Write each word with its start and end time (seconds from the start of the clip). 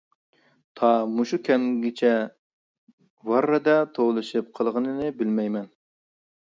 تا 0.79 0.87
مۇشۇ 1.17 1.39
كەمگىچە 1.49 2.11
ۋاررىدە 3.31 3.77
توۋلىشىپ 3.99 4.53
قالغىنى 4.59 5.15
بىلەيمەن. 5.23 5.73